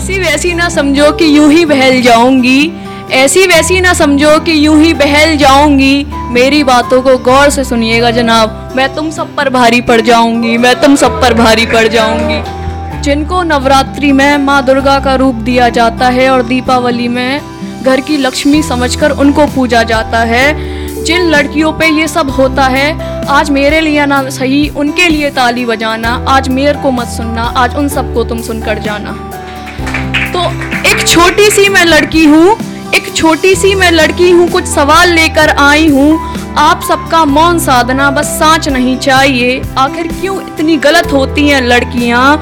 ऐसी 0.00 0.18
वैसी 0.18 0.52
ना 0.54 0.68
समझो 0.68 1.10
कि 1.12 1.26
यूँ 1.36 1.50
ही 1.52 1.64
बहल 1.64 2.00
जाऊँगी। 2.02 2.72
ऐसी 3.12 3.46
वैसी 3.46 3.80
ना 3.80 3.92
समझो 3.94 4.38
कि 4.40 4.52
यूँ 4.66 4.78
ही 4.80 4.92
बहल 4.94 5.36
जाऊँगी। 5.36 6.04
मेरी 6.30 6.62
बातों 6.64 7.00
को 7.02 7.16
गौर 7.18 7.50
से 7.50 7.64
सुनिएगा 7.64 8.10
जनाब। 8.10 8.72
मैं 8.76 8.94
तुम 8.94 9.10
सब 9.10 9.34
पर 9.36 9.50
भारी 9.50 9.80
पड़ 9.80 10.00
जाऊँगी। 10.00 10.56
मैं 10.58 10.74
तुम 10.80 10.96
सब 10.96 11.20
पर 11.20 11.34
भारी 11.34 11.66
पड़ 11.66 11.86
जाऊँगी। 11.88 13.00
जिनको 13.02 13.42
नवरात्रि 13.42 14.12
में 14.12 14.38
माँ 14.38 14.64
दुर्गा 14.64 14.98
का 15.00 15.14
रूप 15.14 15.34
दिया 15.34 15.68
जाता 15.68 16.08
है 16.08 16.30
और 16.30 16.42
दीपावली 16.42 17.08
में 17.08 17.40
घर 17.82 18.00
की 18.00 18.16
लक्ष्मी 18.16 18.62
समझकर 18.62 19.10
उनको 19.10 19.46
पूजा 19.46 19.82
जाता 19.82 20.18
है, 20.18 20.54
जिन 21.04 21.28
लड़कियों 21.30 21.72
पे 21.72 21.88
ये 21.88 22.08
सब 22.08 22.30
होता 22.30 22.66
है, 22.66 22.92
आज 23.28 23.50
मेरे 23.50 23.80
लिए 23.80 24.06
ना 24.06 24.28
सही, 24.30 24.68
उनके 24.68 25.08
लिए 25.08 25.30
ताली 25.30 25.64
बजाना, 25.64 26.24
आज 26.28 26.48
मेयर 26.48 26.76
को 26.76 26.90
मत 26.90 27.06
सुनना, 27.06 27.42
आज 27.42 27.76
उन 27.76 27.88
सबको 27.88 28.24
तुम 28.24 28.42
सुनकर 28.42 28.78
जाना। 28.78 29.29
तो 30.32 30.40
एक 30.88 31.06
छोटी 31.08 31.50
सी 31.50 31.68
मैं 31.68 31.84
लड़की 31.84 32.24
हूँ, 32.24 32.56
एक 32.94 33.12
छोटी 33.16 33.54
सी 33.54 33.74
मैं 33.74 33.90
लड़की 33.90 34.30
हूँ, 34.30 34.48
कुछ 34.50 34.64
सवाल 34.64 35.12
लेकर 35.12 35.48
आई 35.58 35.88
हूँ। 35.88 36.54
आप 36.58 36.82
सबका 36.82 37.24
मौन 37.24 37.58
साधना 37.58 38.10
बस 38.10 38.26
सांच 38.38 38.68
नहीं 38.68 38.96
चाहिए। 38.98 39.60
आखिर 39.78 40.08
क्यों 40.20 40.40
इतनी 40.42 40.76
गलत 40.76 41.12
होती 41.12 41.48
हैं 41.48 41.60
लड़कियाँ? 41.62 42.36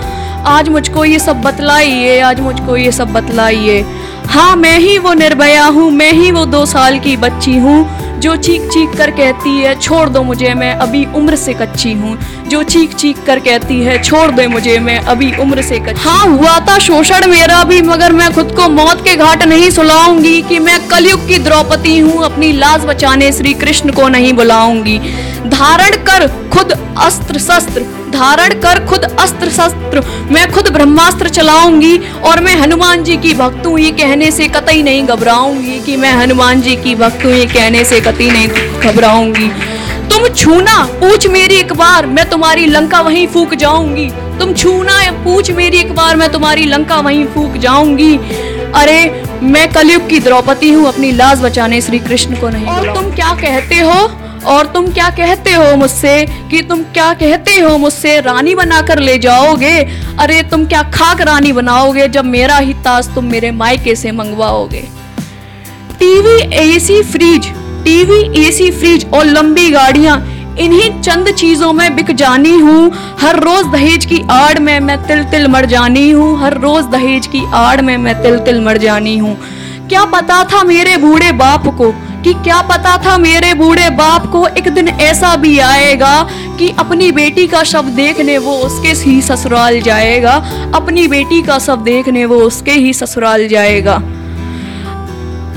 आज 0.47 0.69
मुझको 0.69 1.05
ये 1.05 1.19
सब 1.19 1.41
बतलाइए, 1.43 2.19
आज 2.21 2.41
मुझको 2.41 2.77
ये 2.77 2.93
सब 2.93 3.13
बतलाइए। 3.13 3.81
हाँ 4.29 4.55
मैं 4.57 4.79
ही 4.79 4.99
वो 4.99 5.13
निर्भया 5.15 5.65
हूँ, 5.67 5.91
मैं 5.91 6.13
ही 6.13 6.31
वो 6.31 6.45
दो 6.47 6.65
साल 6.67 6.99
की 6.99 7.17
बच्ची 7.17 7.57
हूँ। 7.59 7.85
जो 8.19 8.35
चीख 8.37 8.63
चीख 8.69 8.97
कर 8.99 9.11
कहती 9.11 9.51
है, 9.59 9.75
छोड़ 9.81 10.09
दो 10.09 10.23
मुझे, 10.23 10.53
मैं 10.55 10.73
अभी 10.77 11.05
उम्र 11.17 11.37
से 11.37 11.53
कच्ची 11.55 11.93
हूँ। 11.93 12.17
जो 12.49 12.63
चीख 12.63 12.95
चीख 12.95 13.25
कर 13.27 13.39
कहती 13.39 13.79
है, 13.81 14.03
छोड़ 14.03 14.31
दे 14.31 14.47
मुझे, 14.47 14.79
मैं 14.79 14.99
अभी 15.07 15.31
उम्र 15.37 15.63
से 15.63 15.79
कच्ची 15.79 16.03
हाँ 16.03 16.27
हुआ 16.29 16.59
था 16.61 16.79
शोषण 16.79 17.27
मेरा 17.27 17.63
भी, 17.65 17.81
मगर 17.83 18.13
मैं 18.13 18.33
खुद 18.35 18.53
को 18.57 18.69
मौत 18.69 19.05
के 19.05 19.17
घाट 19.17 19.43
नहीं 19.43 19.71
सुलाऊँगी 19.71 20.41
कि 20.43 20.59
मैं 20.59 20.79
कलयुग 20.89 21.27
की 21.29 21.39
द्रौपदी 21.39 21.99
हूँ, 21.99 22.23
अपनी 22.25 22.53
लाज 22.53 22.85
बचाने 22.85 23.33
श्री 23.33 23.55
कृष्ण 23.55 23.93
को 23.93 24.09
नहीं 24.09 24.33
बुलाऊँगी। 24.33 24.99
धारण 25.49 25.97
कर 26.05 26.27
खुद 26.51 26.73
अस्त्र 26.99 27.39
शस्त्र 27.39 27.87
धारण 28.11 28.61
कर 28.61 28.85
खुद 28.87 29.05
अस्त्र 29.21 29.51
शस्त्र। 29.51 30.03
मैं 30.33 30.51
खुद 30.53 30.69
ब्रह्मास्त्र 30.73 31.29
चलाऊँगी 31.31 31.97
और 32.25 32.41
मैं 32.41 32.55
हनुमान 32.57 33.05
जी 33.05 33.17
की 33.17 33.35
भक्त 33.35 33.67
हूँ 33.67 33.79
ये 33.81 33.91
कहने 33.93 34.31
से 34.31 34.49
कतई 34.49 34.83
नहीं 34.83 35.03
घबराऊँगी 35.05 35.79
कि 35.81 35.97
मैं 35.97 36.13
हनुमान 36.13 36.61
जी 36.63 36.77
की 36.77 36.95
भक्त 36.95 37.25
हूँ 37.25 37.33
ये 37.33 37.47
कहने 37.47 37.85
से 37.85 38.01
कतई 38.01 38.31
नहीं 38.31 38.49
घबराऊँगी। 38.83 39.49
तुम 40.11 40.29
छूना 40.35 40.85
पूछ 41.01 41.27
मेरी 41.27 41.55
एक 41.55 41.73
बार 41.73 42.07
मैं 42.09 42.29
तुम्हारी 42.31 42.67
लंका 42.67 43.01
वहीं 43.01 43.27
फूक 43.27 43.55
जाऊँगी। 43.55 44.09
तुम 44.39 44.53
छूना 44.55 45.01
पूछ 45.25 45.51
मेरी 45.51 45.79
एक 45.79 45.95
बार 45.95 46.17
मैं 46.17 46.31
तुम्हारी 46.33 46.65
लंका 46.65 47.01
वहीं 47.01 47.25
फूक 47.27 47.57
जाऊँगी। 47.57 48.17
अरे 48.77 48.99
मैं 49.43 49.69
कलयुग 49.73 50.09
की 50.09 50.19
द्रौपदी 50.21 50.73
हूँ 50.73 50.87
अपनी 50.89 51.11
लाज 51.13 51.43
बचाने 51.43 51.81
श्री 51.81 51.99
कृष्ण 51.99 52.37
को 52.37 52.49
नहीं 52.49 52.67
और 52.67 52.95
तुम 52.95 53.11
क्या 53.15 53.33
कहते 53.35 53.79
हो? 53.79 53.95
और 54.49 54.67
तुम 54.67 54.87
क्या 54.93 55.09
कहते 55.11 55.53
हो 55.53 55.75
मुझसे 55.77 56.25
कि 56.51 56.61
तुम 56.63 56.83
क्या 56.93 57.13
कहते 57.15 57.59
हो 57.59 57.77
मुझसे? 57.79 58.19
रानी 58.21 58.55
बनाकर 58.55 58.99
ले 58.99 59.19
जाओगे? 59.19 59.77
अरे 60.21 60.43
तुम 60.43 60.67
क्या 60.67 60.83
खाक 60.95 61.21
रानी 61.21 61.53
बनाओगे 61.53 62.09
जब 62.09 62.25
मेरा 62.27 62.57
ही 62.59 62.75
ताज 62.85 63.15
तुम 63.15 63.25
मेरे 63.25 63.51
मायके 63.53 63.95
से 63.97 64.13
मंगवाओगे? 64.13 64.83
TV, 65.99 66.39
AC, 66.57 67.03
fridge, 67.05 67.47
TV, 67.85 68.21
AC, 68.41 68.71
fridge 68.71 69.07
और 69.15 69.25
लंबी 69.27 69.71
गाड़ियाँ, 69.71 70.17
इन्हीं 70.61 70.91
चंद 71.01 71.31
चीज़ों 71.35 71.73
में 71.73 71.95
बिक 71.97 72.11
जानी 72.17 72.57
हूँ। 72.59 72.91
हर 73.21 73.39
रोज 73.41 73.67
दहेज 73.73 74.05
की 74.05 74.21
आड़ 74.31 74.59
में 74.59 74.79
मैं 74.81 74.97
तिल 75.07 75.23
तिल 75.25 75.47
मर 75.49 75.67
जानी 75.67 76.11
हूँ। 76.11 76.39
हर 76.41 76.59
रोज 76.61 76.85
दहेज 76.87 77.27
की 77.27 77.45
आड़ 77.55 77.81
में 77.81 77.97
मैं 77.97 78.15
तिल 78.23 78.39
तिल 78.39 78.61
मर 78.61 78.79
जानी 78.79 79.17
हूँ। 79.19 79.37
क्या 79.89 80.05
पता 80.07 80.43
था 80.45 80.63
मेरे 80.65 80.97
बूढ़े 80.97 81.31
बाप 81.35 81.67
को 81.79 81.93
कि 82.25 82.35
क्या 82.35 82.63
पता 82.63 82.97
था 82.99 83.19
मेरे 83.19 83.55
बूढ़े 83.55 83.91
बाप 83.91 84.27
को 84.27 84.47
एक 84.47 84.69
दिन 84.69 84.89
ऐसा 84.89 85.37
भी 85.37 85.59
आएगा 85.59 86.29
कि 86.59 86.75
अपनी 86.79 87.13
बेटी 87.13 87.47
का 87.47 87.63
शव 87.63 87.83
देखने 87.83 88.39
वो 88.39 88.53
उसके 88.53 89.11
ही 89.11 89.23
ससुराल 89.23 89.81
जाएगा। 89.81 90.33
अपनी 90.75 91.09
बेटी 91.09 91.43
का 91.43 91.59
शव 91.59 91.77
देखने 91.77 92.25
वो 92.25 92.37
उसके 92.37 92.71
ही 92.71 92.93
ससुराल 92.93 93.49
जाएगा। 93.49 94.03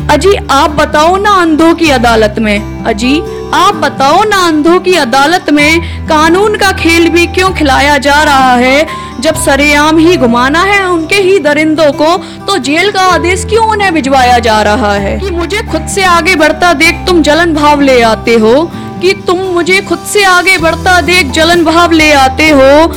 अजी, 0.09 0.35
आप 0.51 0.69
बताओ 0.69 1.17
ना 1.17 1.29
अंधों 1.29 1.75
की 1.75 1.89
अदालत 1.89 2.35
में। 2.39 2.83
अजी, 2.83 3.21
आप 3.53 3.75
बताओ 3.75 4.23
ना 4.23 4.38
अंधों 4.38 4.79
की 4.79 4.94
अदालत 4.94 5.45
में 5.50 6.07
कानून 6.07 6.55
का 6.55 6.71
खेल 6.71 7.09
भी 7.09 7.25
क्यों 7.25 7.50
खिलाया 7.50 7.97
जा 7.97 8.23
रहा 8.23 8.53
है? 8.53 8.88
जब 9.19 9.35
सरेआम 9.35 9.97
ही 9.97 10.17
घुमाना 10.17 10.63
है 10.63 10.89
उनके 10.89 11.16
ही 11.16 11.39
दरिंदों 11.39 11.91
को 11.91 12.17
तो 12.51 12.57
जेल 12.57 12.91
का 12.91 13.01
आदेश 13.01 13.45
क्यों 13.45 13.66
उन्हें 13.66 13.94
भिजवाया 13.94 14.39
जा 14.39 14.62
रहा 14.62 14.94
है? 14.94 15.19
कि 15.19 15.29
मुझे 15.31 15.62
खुद 15.62 15.85
से 15.88 16.03
आगे 16.03 16.35
बढ़ता 16.35 16.73
देख 16.73 16.95
तुम 17.07 17.22
जलन 17.22 17.53
भाव 17.53 17.81
ले 17.81 18.01
आते 18.01 18.34
हो? 18.34 18.72
कि 19.01 19.13
तुम 19.28 19.38
मुझे 19.38 19.81
खुद 19.81 20.00
से 20.00 20.23
आगे 20.23 20.57
बढ़ता 20.57 21.01
देख 21.01 21.31
जलन 21.31 21.63
भाव 21.66 21.91
ले 21.91 22.12
आते 22.13 22.50
हो? 22.50 22.88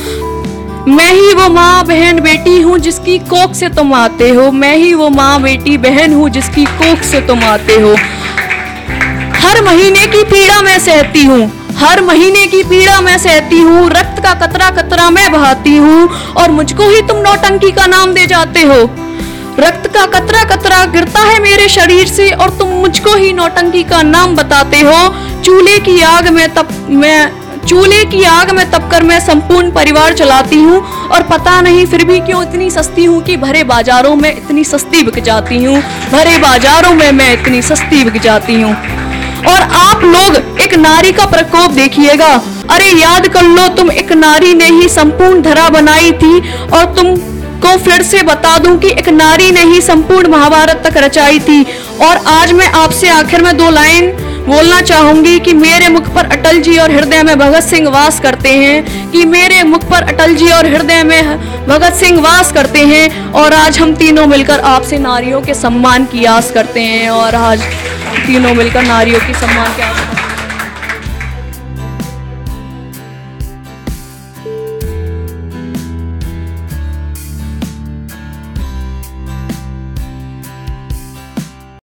मैं 0.87 1.11
ही 1.13 1.33
वो 1.33 1.47
माँ 1.49 1.85
बहन 1.85 2.19
बेटी 2.19 2.61
हूँ 2.61 2.79
जिसकी 2.79 3.17
कोख 3.19 3.53
से 3.53 3.69
तुम 3.69 3.93
आते 3.93 4.29
हो। 4.29 4.51
मैं 4.51 4.75
ही 4.77 4.93
वो 4.93 5.09
माँ 5.09 5.41
बेटी 5.41 5.77
बहन 5.77 6.13
हूँ 6.13 6.29
जिसकी 6.29 6.65
कोख 6.65 7.03
से 7.03 7.21
तुम 7.21 7.43
आते 7.43 7.79
हो। 7.79 7.95
हर 9.39 9.61
महीने 9.61 10.05
की 10.07 10.23
पीड़ा 10.23 10.61
मैं 10.61 10.79
सहती 10.79 11.23
हूँ। 11.23 11.51
हर 11.77 12.01
महीने 12.01 12.45
की 12.47 12.63
पीड़ा 12.63 12.99
मैं 13.01 13.17
सहती 13.17 13.61
हूँ। 13.61 13.89
रक्त 13.89 14.21
का 14.23 14.33
कतरा 14.33 14.69
कतरा 14.71 15.09
मैं 15.09 15.31
बहाती 15.31 15.77
हूँ। 15.77 16.09
और 16.33 16.51
मुझको 16.51 16.89
ही 16.89 17.01
तुम 17.01 17.17
नौटंकी 17.17 17.71
का 17.71 17.85
नाम 17.85 18.13
दे 18.13 18.25
जाते 18.25 18.61
हो। 18.61 19.04
रक्त 19.59 19.87
का 19.87 20.05
कतरा 20.09 20.43
कतरा 20.45 20.83
गिरता 20.93 21.19
है 21.21 21.39
मेरे 21.41 21.67
शरीर 21.69 22.07
से 22.07 22.29
और 22.33 22.49
तुम 22.57 22.69
मुझको 22.71 23.13
ही 23.15 23.31
नौटंकी 23.33 23.83
का 23.83 24.01
नाम 24.03 24.35
बताते 24.35 24.79
हो। 24.79 24.97
चूल्हे 25.43 25.77
की 25.79 25.99
आग 26.03 26.27
में 26.27 26.47
तब 26.53 26.69
मैं, 26.91 27.65
चूल्हे 27.65 28.03
की 28.05 28.23
आग 28.23 28.51
में 28.51 28.69
तपकर 28.71 29.03
मैं 29.03 29.19
संपूर्ण 29.19 29.71
परिवार 29.71 30.13
चलाती 30.13 30.55
हूँ 30.55 30.81
और 31.07 31.23
पता 31.23 31.59
नहीं 31.61 31.85
फिर 31.85 32.03
भी 32.05 32.19
क्यों 32.19 32.41
इतनी 32.43 32.69
सस्ती 32.71 33.05
हूँ 33.05 33.21
कि 33.23 33.37
भरे 33.37 33.63
बाजारों 33.63 34.15
में 34.15 34.29
इतनी 34.31 34.63
सस्ती 34.63 35.03
बिक 35.03 35.19
जाती 35.23 35.63
हूँ। 35.63 35.77
भरे 36.11 36.37
बाजारों 36.37 36.93
में 36.93 37.11
मैं 37.11 37.31
इतनी 37.33 37.61
सस्ती 37.61 38.03
बिक 38.03 38.21
जाती 38.21 38.61
हूँ। 38.61 38.73
और 39.45 39.61
आप 39.77 40.03
लोग 40.03 40.59
एक 40.61 40.73
नारी 40.75 41.11
का 41.11 41.25
प्रकोप 41.25 41.71
देखिएगा। 41.71 42.33
अरे 42.69 42.89
याद 42.91 43.27
कर 43.27 43.43
लो, 43.43 43.67
तुम 43.67 43.91
एक 43.91 44.11
नारी 44.13 44.53
ने 44.53 44.65
ही 44.71 44.89
संपूर्ण 44.89 45.41
धरा 45.41 45.67
बनाई 45.69 46.11
थी 46.13 46.39
और 46.69 46.85
तुम 46.95 47.15
को 47.61 47.77
फिर 47.79 48.01
से 48.03 48.21
बता 48.23 48.57
दूँ 48.57 48.77
कि 48.79 48.89
एक 48.89 49.09
नारी 49.09 49.51
ने 49.51 49.63
ही 49.63 49.81
संपूर्ण 49.81 50.27
महाभारत 50.27 50.81
तक 50.85 50.97
रचाई 50.97 51.39
थी। 51.39 51.63
और 52.01 52.17
आज 52.29 52.51
मैं 52.51 52.67
आपसे 52.75 53.09
आखिर 53.09 53.41
में 53.41 53.55
दो 53.57 53.69
लाइन 53.69 54.11
बोलना 54.47 54.79
चाहूँगी 54.81 55.39
कि 55.39 55.53
मेरे 55.53 55.87
मुख 55.89 56.13
पर 56.15 56.25
अटल 56.31 56.59
जी 56.61 56.77
और 56.77 56.91
हृदय 56.91 57.23
में 57.23 57.37
भगत 57.39 57.63
सिंह 57.63 57.89
वास 57.89 58.19
करते 58.19 58.49
हैं, 58.49 59.11
कि 59.11 59.25
मेरे 59.25 59.63
मुख 59.63 59.89
पर 59.91 60.03
अटल 60.03 60.35
जी 60.35 60.49
और 60.49 60.67
हृदय 60.67 61.03
में 61.03 61.37
भगत 61.67 61.93
सिंह 61.93 62.21
वास 62.21 62.51
करते 62.51 62.79
हैं, 62.79 63.31
और 63.33 63.53
आज 63.53 63.79
हम 63.79 63.95
तीनों 63.95 64.25
मिलकर 64.27 64.59
आपसे 64.67 64.97
नारियों 64.99 65.41
के 65.41 65.53
सम्मान 65.53 66.05
की 66.05 66.25
आस 66.25 66.51
करते 66.51 66.81
हैं, 66.81 67.09
और 67.09 67.35
आज 67.35 67.63
तीनों 68.17 68.53
मिलकर 68.53 68.83
नारियों 68.83 69.19
की 69.19 69.33
सम्मान 69.33 69.73
की 69.73 69.81
आस 69.81 70.04